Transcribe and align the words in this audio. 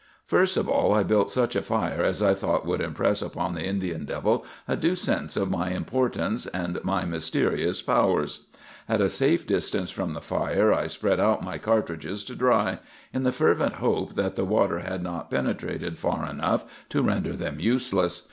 "First 0.25 0.57
of 0.57 0.67
all, 0.67 0.95
I 0.95 1.03
built 1.03 1.29
such 1.29 1.55
a 1.55 1.61
fire 1.61 2.01
as 2.01 2.23
I 2.23 2.33
thought 2.33 2.65
would 2.65 2.81
impress 2.81 3.21
upon 3.21 3.53
the 3.53 3.63
Indian 3.67 4.03
devil 4.03 4.43
a 4.67 4.75
due 4.75 4.95
sense 4.95 5.37
of 5.37 5.51
my 5.51 5.69
importance 5.73 6.47
and 6.47 6.83
my 6.83 7.05
mysterious 7.05 7.83
powers. 7.83 8.47
At 8.89 8.99
a 8.99 9.07
safe 9.09 9.45
distance 9.45 9.91
from 9.91 10.13
the 10.13 10.19
fire 10.21 10.73
I 10.73 10.87
spread 10.87 11.19
out 11.19 11.43
my 11.43 11.59
cartridges 11.59 12.23
to 12.25 12.35
dry, 12.35 12.79
in 13.13 13.21
the 13.21 13.31
fervent 13.31 13.73
hope 13.73 14.15
that 14.15 14.35
the 14.35 14.43
water 14.43 14.79
had 14.79 15.03
not 15.03 15.29
penetrated 15.29 15.99
far 15.99 16.27
enough 16.27 16.65
to 16.89 17.03
render 17.03 17.33
them 17.33 17.59
useless. 17.59 18.19